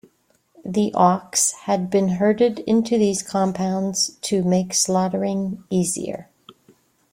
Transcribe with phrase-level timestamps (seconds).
[0.65, 6.27] The Auks had been herded into these compounds to make slaughtering easier.